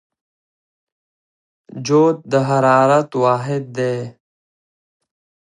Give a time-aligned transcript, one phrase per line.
[1.85, 3.95] جوت د حرارت واحد دی.